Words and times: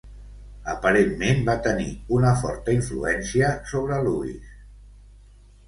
Aparentment 0.71 1.43
va 1.49 1.55
tenir 1.67 1.91
una 2.17 2.33
forta 2.41 2.75
influència 2.79 3.53
sobre 3.75 4.03
Louis. 4.09 4.51